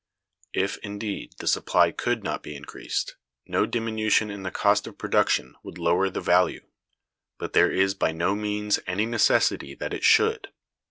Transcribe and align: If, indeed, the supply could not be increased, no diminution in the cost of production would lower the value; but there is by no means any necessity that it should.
If, 0.55 0.77
indeed, 0.79 1.35
the 1.37 1.45
supply 1.45 1.91
could 1.91 2.23
not 2.23 2.41
be 2.41 2.55
increased, 2.55 3.17
no 3.45 3.67
diminution 3.67 4.31
in 4.31 4.41
the 4.41 4.49
cost 4.49 4.87
of 4.87 4.97
production 4.97 5.53
would 5.61 5.77
lower 5.77 6.09
the 6.09 6.19
value; 6.21 6.65
but 7.37 7.53
there 7.53 7.71
is 7.71 7.93
by 7.93 8.11
no 8.11 8.33
means 8.33 8.79
any 8.87 9.05
necessity 9.05 9.75
that 9.75 9.93
it 9.93 10.03
should. 10.03 10.47